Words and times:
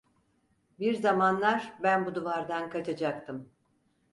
Bir 0.79 0.93
zamanlar 0.93 1.73
ben 1.83 2.05
bu 2.05 2.15
duvardan 2.15 2.69
kaçacaktım! 2.69 3.49